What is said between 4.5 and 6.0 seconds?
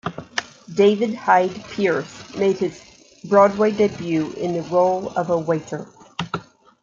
the role of a waiter.